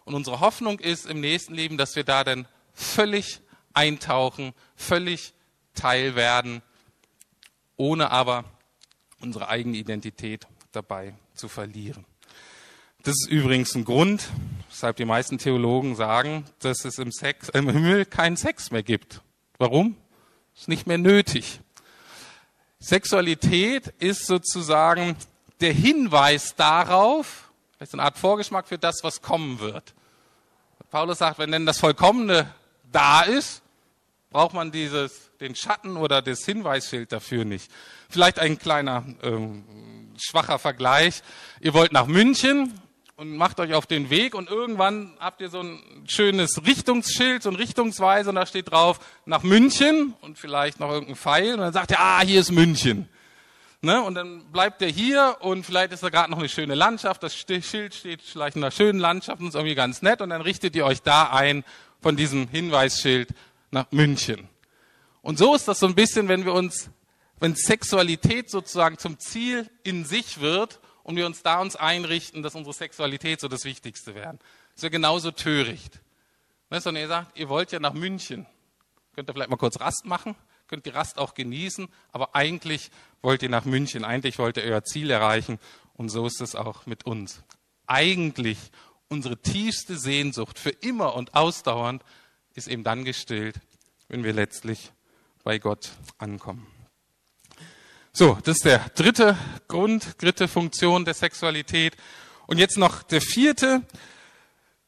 [0.03, 3.41] Und unsere Hoffnung ist im nächsten Leben, dass wir da dann völlig
[3.73, 5.33] eintauchen, völlig
[5.73, 6.61] Teil werden
[7.77, 8.45] ohne aber
[9.21, 12.05] unsere eigene Identität dabei zu verlieren.
[13.03, 14.29] Das ist übrigens ein Grund,
[14.69, 19.21] weshalb die meisten Theologen sagen, dass es im, Sex, im Himmel keinen Sex mehr gibt.
[19.57, 19.95] Warum?
[20.55, 21.59] Ist nicht mehr nötig.
[22.79, 25.15] Sexualität ist sozusagen
[25.61, 29.93] der Hinweis darauf, ist eine Art Vorgeschmack für das, was kommen wird.
[30.89, 32.53] Paulus sagt, wenn denn das Vollkommene
[32.91, 33.61] da ist,
[34.29, 37.71] braucht man dieses, den Schatten oder das Hinweisschild dafür nicht.
[38.09, 39.63] Vielleicht ein kleiner ähm,
[40.17, 41.21] schwacher Vergleich.
[41.59, 42.79] Ihr wollt nach München
[43.17, 47.49] und macht euch auf den Weg und irgendwann habt ihr so ein schönes Richtungsschild, so
[47.49, 51.73] ein Richtungsweise und da steht drauf nach München und vielleicht noch irgendein Pfeil und dann
[51.73, 53.07] sagt ihr, ah, hier ist München.
[53.81, 54.01] Ne?
[54.01, 57.35] Und dann bleibt ihr hier und vielleicht ist da gerade noch eine schöne Landschaft, das
[57.35, 60.75] Schild steht vielleicht in einer schönen Landschaft und ist irgendwie ganz nett und dann richtet
[60.75, 61.63] ihr euch da ein
[62.01, 63.29] von diesem Hinweisschild
[63.75, 64.47] nach München.
[65.21, 66.89] Und so ist das so ein bisschen, wenn wir uns,
[67.39, 72.55] wenn Sexualität sozusagen zum Ziel in sich wird und wir uns da uns einrichten, dass
[72.55, 74.39] unsere Sexualität so das Wichtigste werden.
[74.73, 76.01] Das ja genauso töricht.
[76.69, 78.45] Und ihr sagt, ihr wollt ja nach München.
[79.13, 80.35] Könnt ihr vielleicht mal kurz Rast machen,
[80.67, 84.83] könnt die Rast auch genießen, aber eigentlich wollt ihr nach München, eigentlich wollt ihr euer
[84.83, 85.59] Ziel erreichen
[85.93, 87.43] und so ist es auch mit uns.
[87.88, 88.57] Eigentlich
[89.07, 92.03] unsere tiefste Sehnsucht für immer und ausdauernd
[92.55, 93.59] ist eben dann gestillt,
[94.07, 94.91] wenn wir letztlich
[95.43, 96.65] bei Gott ankommen.
[98.13, 99.37] So, das ist der dritte
[99.67, 101.97] Grund, dritte Funktion der Sexualität.
[102.47, 103.81] Und jetzt noch der vierte,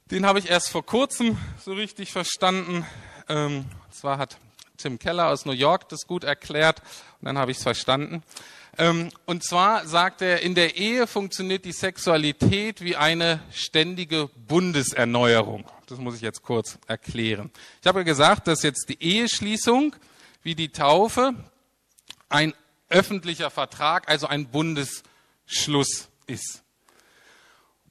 [0.10, 2.86] den habe ich erst vor kurzem so richtig verstanden.
[3.28, 4.38] Ähm, zwar hat
[4.78, 6.82] Tim Keller aus New York das gut erklärt
[7.20, 8.24] und dann habe ich es verstanden.
[8.78, 15.66] Ähm, und zwar sagt er, in der Ehe funktioniert die Sexualität wie eine ständige Bundeserneuerung.
[15.88, 17.50] Das muss ich jetzt kurz erklären.
[17.80, 19.96] Ich habe gesagt, dass jetzt die Eheschließung
[20.44, 21.34] wie die Taufe
[22.28, 22.54] ein
[22.90, 26.62] öffentlicher Vertrag, also ein Bundesschluss ist.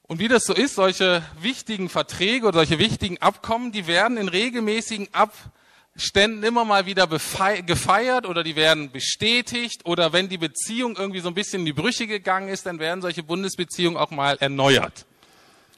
[0.02, 4.28] Und wie das so ist, solche wichtigen Verträge oder solche wichtigen Abkommen, die werden in
[4.28, 11.20] regelmäßigen Abständen immer mal wieder gefeiert oder die werden bestätigt oder wenn die Beziehung irgendwie
[11.20, 15.06] so ein bisschen in die Brüche gegangen ist, dann werden solche Bundesbeziehungen auch mal erneuert.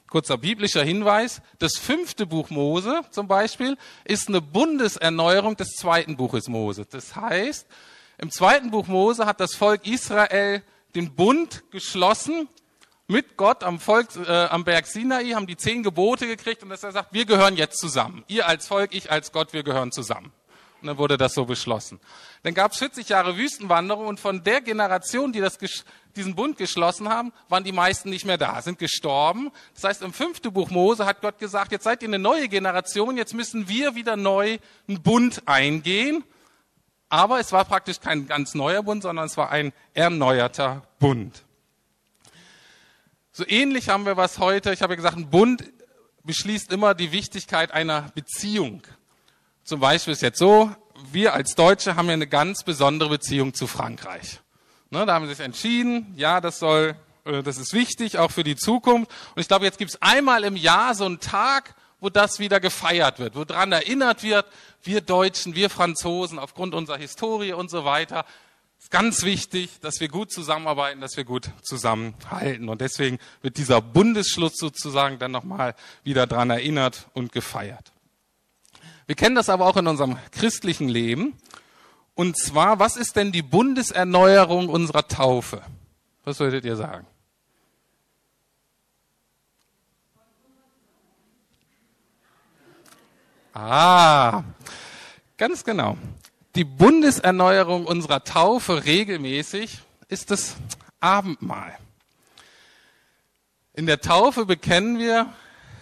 [0.09, 1.41] Kurzer biblischer Hinweis.
[1.59, 6.85] Das fünfte Buch Mose zum Beispiel ist eine Bundeserneuerung des zweiten Buches Mose.
[6.89, 7.67] Das heißt,
[8.17, 10.63] im zweiten Buch Mose hat das Volk Israel
[10.95, 12.49] den Bund geschlossen
[13.07, 16.83] mit Gott am, Volk, äh, am Berg Sinai, haben die zehn Gebote gekriegt und dass
[16.83, 18.23] er sagt, wir gehören jetzt zusammen.
[18.27, 20.31] Ihr als Volk, ich als Gott, wir gehören zusammen.
[20.81, 21.99] Und dann wurde das so beschlossen.
[22.43, 25.57] Dann gab es 40 Jahre Wüstenwanderung und von der Generation, die das,
[26.15, 29.51] diesen Bund geschlossen haben, waren die meisten nicht mehr da, sind gestorben.
[29.73, 33.17] Das heißt, im fünften Buch Mose hat Gott gesagt, jetzt seid ihr eine neue Generation,
[33.17, 36.23] jetzt müssen wir wieder neu einen Bund eingehen.
[37.09, 41.43] Aber es war praktisch kein ganz neuer Bund, sondern es war ein erneuerter Bund.
[43.31, 44.71] So ähnlich haben wir was heute.
[44.71, 45.63] Ich habe ja gesagt, ein Bund
[46.23, 48.83] beschließt immer die Wichtigkeit einer Beziehung.
[49.69, 50.71] Zum Beispiel ist jetzt so,
[51.11, 54.39] wir als Deutsche haben ja eine ganz besondere Beziehung zu Frankreich.
[54.89, 58.43] Ne, da haben sie sich entschieden, ja, das soll, äh, das ist wichtig, auch für
[58.43, 59.11] die Zukunft.
[59.35, 62.59] Und ich glaube, jetzt gibt es einmal im Jahr so einen Tag, wo das wieder
[62.59, 64.47] gefeiert wird, wo daran erinnert wird,
[64.81, 68.25] wir Deutschen, wir Franzosen, aufgrund unserer Historie und so weiter,
[68.79, 72.69] ist ganz wichtig, dass wir gut zusammenarbeiten, dass wir gut zusammenhalten.
[72.69, 77.91] Und deswegen wird dieser Bundesschluss sozusagen dann nochmal wieder dran erinnert und gefeiert.
[79.09, 81.35] Wir kennen das aber auch in unserem christlichen Leben.
[82.13, 85.63] Und zwar, was ist denn die Bundeserneuerung unserer Taufe?
[86.25, 87.07] Was würdet ihr sagen?
[93.55, 94.43] Ah,
[95.37, 95.97] ganz genau
[96.55, 100.55] die Bundeserneuerung unserer Taufe regelmäßig ist das
[100.99, 101.75] Abendmahl.
[103.73, 105.33] In der Taufe bekennen wir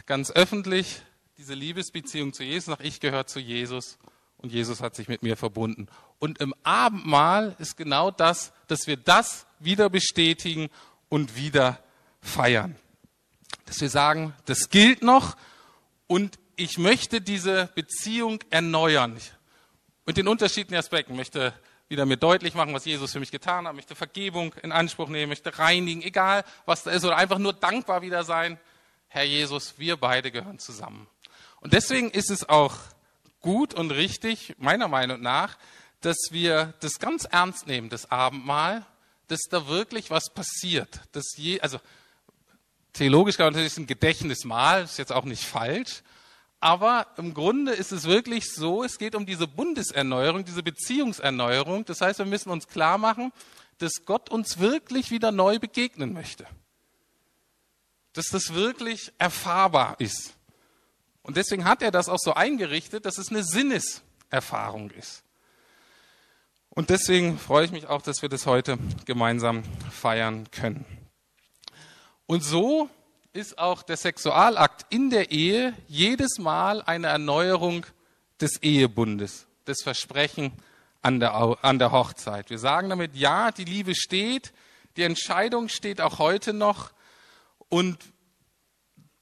[0.05, 1.01] ganz öffentlich
[1.37, 2.67] diese Liebesbeziehung zu Jesus.
[2.67, 3.99] Nach ich gehöre zu Jesus
[4.37, 5.87] und Jesus hat sich mit mir verbunden.
[6.17, 10.69] Und im Abendmahl ist genau das, dass wir das wieder bestätigen
[11.09, 11.79] und wieder
[12.21, 12.75] feiern.
[13.65, 15.37] Dass wir sagen, das gilt noch
[16.07, 19.19] und ich möchte diese Beziehung erneuern
[20.07, 21.15] mit den unterschiedlichen Aspekten.
[21.15, 21.53] Möchte
[21.87, 25.29] wieder mir deutlich machen, was Jesus für mich getan hat, möchte Vergebung in Anspruch nehmen,
[25.29, 28.59] möchte reinigen, egal was da ist, oder einfach nur dankbar wieder sein.
[29.07, 31.07] Herr Jesus, wir beide gehören zusammen.
[31.61, 32.75] Und deswegen ist es auch
[33.41, 35.57] gut und richtig, meiner Meinung nach,
[36.01, 38.85] dass wir das ganz ernst nehmen, das Abendmahl,
[39.27, 41.01] dass da wirklich was passiert.
[41.11, 41.79] Dass je, also
[42.93, 46.03] theologisch kann man natürlich ein Gedächtnismahl, ist jetzt auch nicht falsch,
[46.59, 51.85] aber im Grunde ist es wirklich so, es geht um diese Bundeserneuerung, diese Beziehungserneuerung.
[51.85, 53.31] Das heißt, wir müssen uns klar machen,
[53.77, 56.47] dass Gott uns wirklich wieder neu begegnen möchte.
[58.13, 60.33] Dass das wirklich erfahrbar ist.
[61.27, 65.23] Und deswegen hat er das auch so eingerichtet, dass es eine Sinneserfahrung ist.
[66.69, 70.85] Und deswegen freue ich mich auch, dass wir das heute gemeinsam feiern können.
[72.27, 72.89] Und so
[73.33, 77.85] ist auch der Sexualakt in der Ehe jedes Mal eine Erneuerung
[78.39, 80.53] des Ehebundes, des Versprechen
[81.01, 82.49] an der, an der Hochzeit.
[82.49, 84.53] Wir sagen damit, ja, die Liebe steht,
[84.95, 86.93] die Entscheidung steht auch heute noch
[87.67, 87.97] und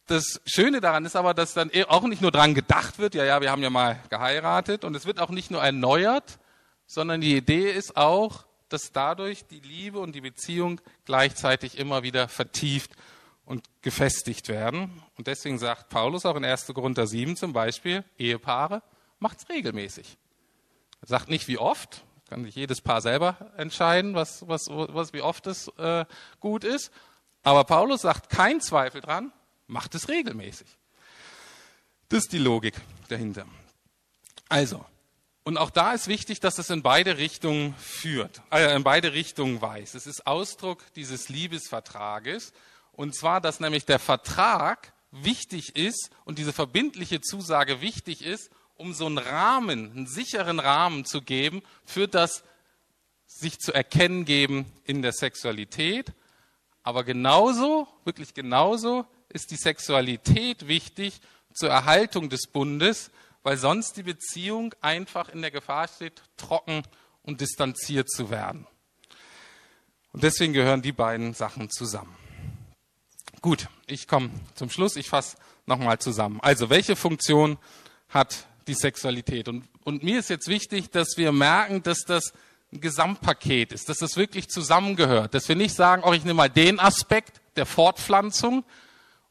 [0.08, 3.41] das Schöne daran ist aber, dass dann auch nicht nur dran gedacht wird, ja, ja,
[3.41, 6.39] wir haben ja mal geheiratet und es wird auch nicht nur erneuert,
[6.86, 12.28] sondern die Idee ist auch, dass dadurch die Liebe und die Beziehung gleichzeitig immer wieder
[12.28, 12.91] vertieft
[13.46, 15.04] und gefestigt werden.
[15.18, 16.68] Und deswegen sagt Paulus auch in 1.
[16.68, 18.82] Korinther 7 zum Beispiel, Ehepaare,
[19.20, 20.18] macht's regelmäßig.
[21.02, 25.22] Er sagt nicht wie oft, kann sich jedes Paar selber entscheiden, was, was, was wie
[25.22, 26.06] oft es äh,
[26.39, 26.91] gut ist.
[27.44, 29.32] Aber Paulus sagt kein Zweifel dran,
[29.67, 30.67] macht es regelmäßig.
[32.10, 32.75] Das ist die Logik
[33.08, 33.45] dahinter.
[34.47, 34.86] Also,
[35.43, 39.62] und auch da ist wichtig, dass es in beide Richtungen führt, äh, in beide Richtungen
[39.62, 39.93] weiß.
[39.95, 42.51] Es ist Ausdruck dieses Liebesvertrages
[42.91, 48.93] und zwar, dass nämlich der Vertrag wichtig ist und diese verbindliche Zusage wichtig ist, um
[48.93, 52.43] so einen Rahmen, einen sicheren Rahmen zu geben für das
[53.28, 56.13] sich zu erkennen geben in der Sexualität.
[56.86, 61.19] Aber genauso, wirklich genauso ist die Sexualität wichtig
[61.52, 63.10] zur Erhaltung des Bundes,
[63.41, 66.84] weil sonst die Beziehung einfach in der Gefahr steht, trocken
[67.24, 68.67] und distanziert zu werden.
[70.12, 72.15] Und deswegen gehören die beiden Sachen zusammen.
[73.41, 74.95] Gut, ich komme zum Schluss.
[74.95, 76.39] Ich fasse nochmal zusammen.
[76.41, 77.58] Also, welche Funktion
[78.10, 79.48] hat die Sexualität?
[79.48, 82.32] Und, und mir ist jetzt wichtig, dass wir merken, dass das
[82.73, 86.49] ein Gesamtpaket ist, dass das wirklich zusammengehört, dass wir nicht sagen, oh, ich nehme mal
[86.49, 88.63] den Aspekt der Fortpflanzung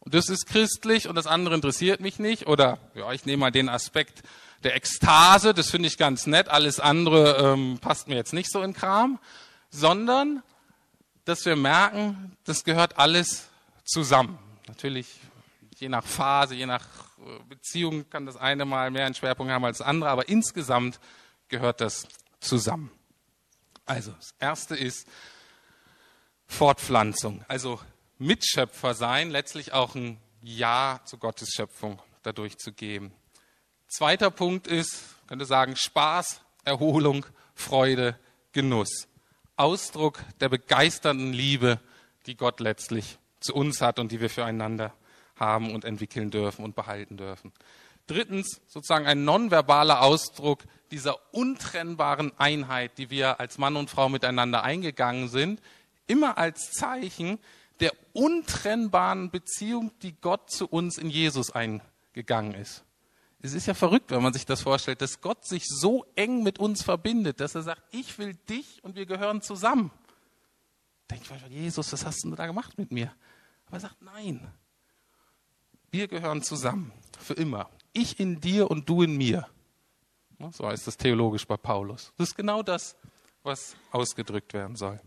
[0.00, 3.50] und das ist christlich und das andere interessiert mich nicht oder ja, ich nehme mal
[3.50, 4.22] den Aspekt
[4.62, 8.62] der Ekstase, das finde ich ganz nett, alles andere ähm, passt mir jetzt nicht so
[8.62, 9.18] in Kram,
[9.70, 10.42] sondern
[11.24, 13.48] dass wir merken, das gehört alles
[13.84, 14.38] zusammen.
[14.66, 15.20] Natürlich
[15.78, 16.84] je nach Phase, je nach
[17.18, 20.98] äh, Beziehung kann das eine mal mehr einen Schwerpunkt haben als das andere, aber insgesamt
[21.48, 22.06] gehört das
[22.40, 22.90] zusammen.
[23.86, 25.06] Also, das erste ist
[26.46, 27.80] Fortpflanzung, also
[28.18, 33.12] Mitschöpfer sein, letztlich auch ein Ja zu Gottes Schöpfung dadurch zu geben.
[33.88, 38.18] Zweiter Punkt ist, könnte sagen, Spaß, Erholung, Freude,
[38.52, 39.08] Genuss.
[39.56, 41.78] Ausdruck der begeisternden Liebe,
[42.26, 44.92] die Gott letztlich zu uns hat und die wir füreinander
[45.36, 47.52] haben und entwickeln dürfen und behalten dürfen.
[48.06, 54.62] Drittens sozusagen ein nonverbaler Ausdruck dieser untrennbaren Einheit, die wir als Mann und Frau miteinander
[54.62, 55.60] eingegangen sind,
[56.06, 57.38] immer als Zeichen
[57.80, 62.84] der untrennbaren Beziehung, die Gott zu uns in Jesus eingegangen ist.
[63.40, 66.58] Es ist ja verrückt, wenn man sich das vorstellt, dass Gott sich so eng mit
[66.58, 69.90] uns verbindet, dass er sagt, ich will dich und wir gehören zusammen.
[71.12, 73.12] Ich manchmal, Jesus, was hast du da gemacht mit mir?
[73.66, 74.50] Aber er sagt, nein,
[75.90, 77.68] wir gehören zusammen, für immer.
[77.94, 79.46] Ich in dir und du in mir.
[80.52, 82.12] So heißt das theologisch bei Paulus.
[82.18, 82.96] Das ist genau das,
[83.42, 85.00] was ausgedrückt werden soll.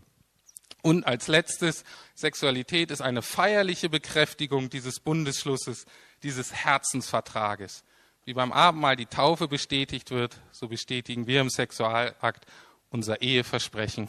[0.82, 5.86] Und als letztes, Sexualität ist eine feierliche Bekräftigung dieses Bundesschlusses,
[6.22, 7.84] dieses Herzensvertrages.
[8.24, 12.46] Wie beim Abendmahl die Taufe bestätigt wird, so bestätigen wir im Sexualakt
[12.90, 14.08] unser Eheversprechen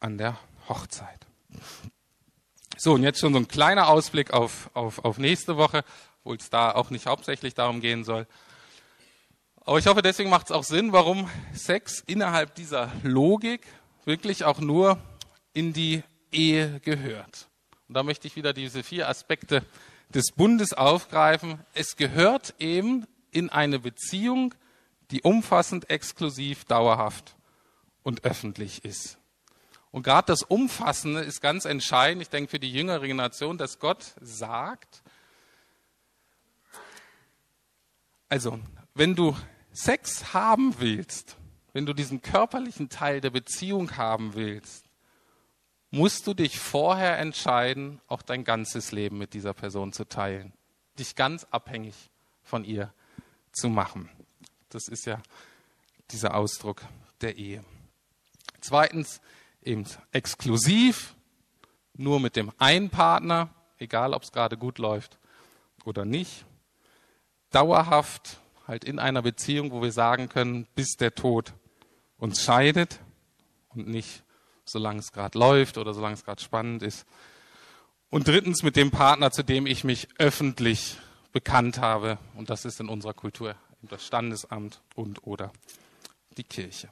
[0.00, 1.26] an der Hochzeit.
[2.76, 5.84] So, und jetzt schon so ein kleiner Ausblick auf, auf, auf nächste Woche,
[6.24, 8.26] obwohl es da auch nicht hauptsächlich darum gehen soll.
[9.60, 13.66] Aber ich hoffe, deswegen macht es auch Sinn, warum Sex innerhalb dieser Logik
[14.06, 14.98] wirklich auch nur
[15.52, 17.48] in die Ehe gehört.
[17.88, 19.66] Und da möchte ich wieder diese vier Aspekte
[20.08, 21.60] des Bundes aufgreifen.
[21.74, 24.54] Es gehört eben in eine Beziehung,
[25.10, 27.36] die umfassend, exklusiv, dauerhaft
[28.02, 29.18] und öffentlich ist.
[29.90, 34.14] Und gerade das Umfassende ist ganz entscheidend, ich denke für die jüngere Generation, dass Gott
[34.22, 35.03] sagt,
[38.34, 38.58] also
[38.94, 39.36] wenn du
[39.72, 41.36] Sex haben willst,
[41.72, 44.86] wenn du diesen körperlichen Teil der Beziehung haben willst,
[45.92, 50.52] musst du dich vorher entscheiden, auch dein ganzes Leben mit dieser Person zu teilen.
[50.98, 51.94] Dich ganz abhängig
[52.42, 52.92] von ihr
[53.52, 54.10] zu machen.
[54.68, 55.22] Das ist ja
[56.10, 56.82] dieser Ausdruck
[57.20, 57.64] der Ehe.
[58.60, 59.20] Zweitens,
[59.62, 61.14] eben exklusiv,
[61.92, 65.20] nur mit dem einen Partner, egal ob es gerade gut läuft
[65.84, 66.44] oder nicht.
[67.54, 71.52] Dauerhaft, halt in einer Beziehung, wo wir sagen können, bis der Tod
[72.18, 73.00] uns scheidet
[73.70, 74.22] und nicht
[74.64, 77.06] solange es gerade läuft oder solange es gerade spannend ist.
[78.10, 80.96] Und drittens mit dem Partner, zu dem ich mich öffentlich
[81.32, 82.18] bekannt habe.
[82.34, 85.52] Und das ist in unserer Kultur das Standesamt und oder
[86.36, 86.88] die Kirche.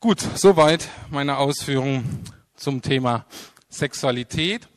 [0.00, 3.26] Gut, soweit meine Ausführungen zum Thema
[3.68, 4.68] Sexualität.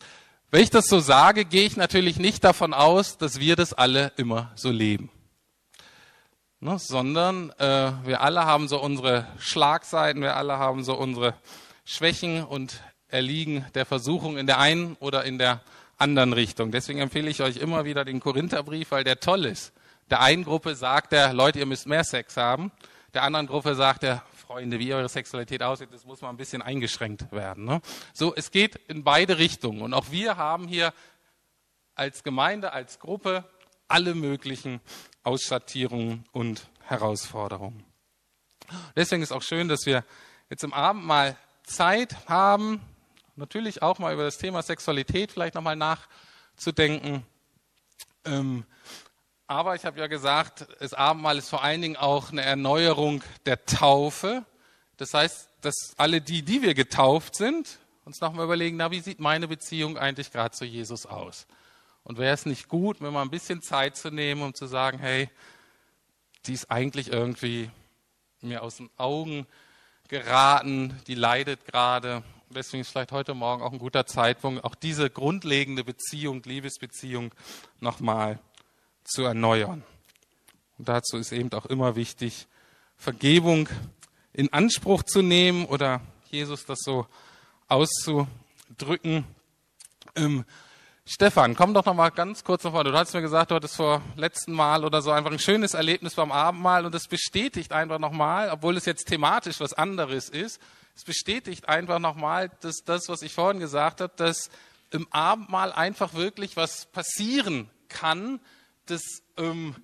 [0.52, 4.12] Wenn ich das so sage, gehe ich natürlich nicht davon aus, dass wir das alle
[4.18, 5.12] immer so leben
[6.60, 11.36] ne, sondern äh, wir alle haben so unsere Schlagseiten, wir alle haben so unsere
[11.86, 15.62] Schwächen und erliegen der Versuchung in der einen oder in der
[15.98, 16.72] anderen Richtung.
[16.72, 19.74] Deswegen empfehle ich euch immer wieder den Korintherbrief, weil der toll ist.
[20.10, 22.72] Der einen Gruppe sagt er, Leute, ihr müsst mehr Sex haben.
[23.14, 26.64] Der anderen Gruppe sagt er, Freunde, wie eure Sexualität aussieht, das muss mal ein bisschen
[26.64, 27.66] eingeschränkt werden.
[27.66, 27.82] Ne?
[28.14, 29.84] So, es geht in beide Richtungen.
[29.84, 30.92] Und auch wir haben hier
[31.94, 33.48] als Gemeinde, als Gruppe
[33.88, 34.82] alle möglichen
[35.22, 37.86] Ausschattierungen und Herausforderungen.
[38.96, 40.04] Deswegen ist auch schön, dass wir
[40.50, 42.82] jetzt im Abend mal Zeit haben,
[43.36, 47.24] natürlich auch mal über das Thema Sexualität vielleicht nochmal nachzudenken.
[48.26, 48.66] Ähm,
[49.50, 53.66] aber ich habe ja gesagt, das Abendmahl ist vor allen Dingen auch eine Erneuerung der
[53.66, 54.46] Taufe.
[54.98, 59.20] Das heißt, dass alle die, die wir getauft sind, uns nochmal überlegen, na, wie sieht
[59.20, 61.48] meine Beziehung eigentlich gerade zu Jesus aus?
[62.04, 65.00] Und wäre es nicht gut, mir mal ein bisschen Zeit zu nehmen, um zu sagen,
[65.00, 65.32] hey,
[66.46, 67.72] die ist eigentlich irgendwie
[68.42, 69.48] mir aus den Augen
[70.10, 72.22] geraten, die leidet gerade.
[72.52, 77.32] Deswegen ist vielleicht heute Morgen auch ein guter Zeitpunkt, auch diese grundlegende Beziehung, Liebesbeziehung
[77.80, 78.38] nochmal
[79.10, 79.84] zu erneuern.
[80.78, 82.48] Und dazu ist eben auch immer wichtig,
[82.96, 83.68] Vergebung
[84.34, 87.08] in Anspruch zu nehmen oder Jesus das so
[87.68, 89.26] auszudrücken.
[90.16, 90.46] Ähm,
[91.06, 92.84] Stefan, komm doch noch mal ganz kurz noch vor.
[92.84, 96.14] Du hast mir gesagt, du hattest vor letzten Mal oder so einfach ein schönes Erlebnis
[96.14, 100.62] beim Abendmahl und das bestätigt einfach noch mal, obwohl es jetzt thematisch was anderes ist,
[100.96, 104.52] es bestätigt einfach noch mal, dass das, was ich vorhin gesagt habe, dass
[104.92, 108.40] im Abendmahl einfach wirklich was passieren kann,
[108.90, 109.76] dass, ähm,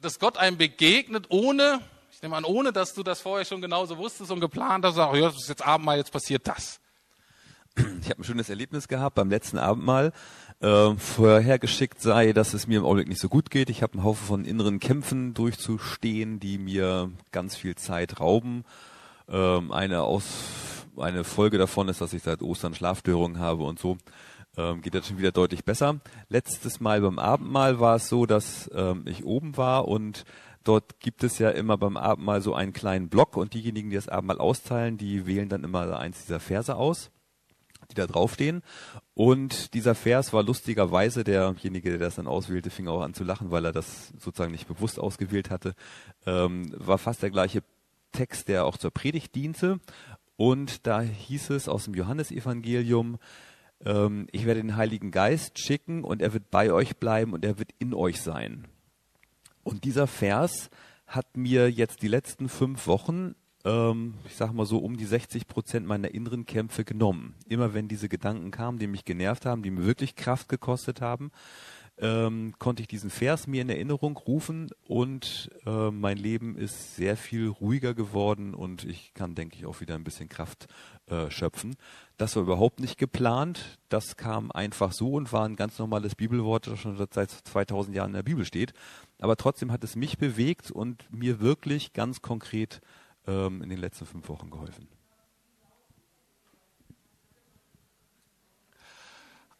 [0.00, 1.80] dass Gott einem begegnet, ohne,
[2.10, 5.16] ich nehme an, ohne, dass du das vorher schon genauso wusstest und geplant hast, sagst,
[5.16, 6.80] ja, das ist jetzt Abendmahl, jetzt passiert das.
[8.02, 10.12] Ich habe ein schönes Erlebnis gehabt beim letzten Abendmahl.
[10.60, 13.70] Äh, vorhergeschickt sei, dass es mir im Augenblick nicht so gut geht.
[13.70, 18.64] Ich habe einen Haufen von inneren Kämpfen durchzustehen, die mir ganz viel Zeit rauben.
[19.28, 20.24] Ähm, eine, Aus,
[20.96, 23.98] eine Folge davon ist, dass ich seit Ostern Schlafstörungen habe und so.
[24.58, 26.00] Ähm, geht jetzt schon wieder deutlich besser.
[26.28, 30.24] Letztes Mal beim Abendmahl war es so, dass ähm, ich oben war und
[30.64, 34.10] Dort gibt es ja immer beim Abendmahl so einen kleinen Block und diejenigen, die das
[34.10, 37.10] Abendmahl austeilen, die wählen dann immer eins dieser Verse aus
[37.90, 38.62] die da draufstehen.
[39.14, 43.50] Und dieser Vers war lustigerweise, derjenige, der das dann auswählte, fing auch an zu lachen,
[43.50, 45.74] weil er das sozusagen nicht bewusst ausgewählt hatte,
[46.26, 47.62] ähm, war fast der gleiche
[48.12, 49.80] Text, der auch zur Predigt diente.
[50.36, 53.18] Und da hieß es aus dem Johannesevangelium,
[53.84, 57.58] ähm, ich werde den Heiligen Geist schicken und er wird bei euch bleiben und er
[57.58, 58.66] wird in euch sein.
[59.62, 60.70] Und dieser Vers
[61.06, 65.46] hat mir jetzt die letzten fünf Wochen ähm, ich sag mal so, um die 60
[65.46, 67.34] Prozent meiner inneren Kämpfe genommen.
[67.48, 71.30] Immer wenn diese Gedanken kamen, die mich genervt haben, die mir wirklich Kraft gekostet haben,
[72.00, 77.16] ähm, konnte ich diesen Vers mir in Erinnerung rufen und äh, mein Leben ist sehr
[77.16, 80.68] viel ruhiger geworden und ich kann, denke ich, auch wieder ein bisschen Kraft
[81.10, 81.76] äh, schöpfen.
[82.16, 83.78] Das war überhaupt nicht geplant.
[83.88, 88.10] Das kam einfach so und war ein ganz normales Bibelwort, das schon seit 2000 Jahren
[88.10, 88.74] in der Bibel steht.
[89.20, 92.80] Aber trotzdem hat es mich bewegt und mir wirklich ganz konkret
[93.26, 94.88] ähm, in den letzten fünf Wochen geholfen?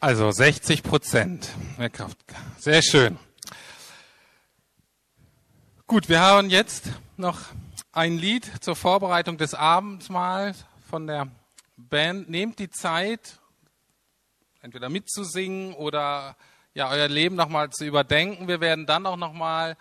[0.00, 2.18] Also 60 Prozent mehr Kraft.
[2.58, 3.18] Sehr schön.
[5.86, 7.40] Gut, wir haben jetzt noch
[7.92, 11.28] ein Lied zur Vorbereitung des Abendmahls von der
[11.78, 12.28] Band.
[12.28, 13.38] Nehmt die Zeit,
[14.60, 16.36] entweder mitzusingen oder
[16.74, 18.48] ja euer Leben nochmal zu überdenken.
[18.48, 19.76] Wir werden dann auch nochmal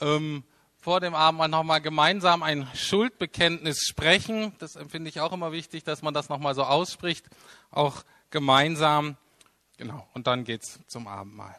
[0.00, 0.44] ähm,
[0.76, 4.54] vor dem Abendmahl nochmal gemeinsam ein Schuldbekenntnis sprechen.
[4.58, 7.26] Das empfinde ich auch immer wichtig, dass man das nochmal so ausspricht,
[7.70, 9.16] auch gemeinsam.
[9.76, 11.56] Genau, und dann geht's zum Abendmahl.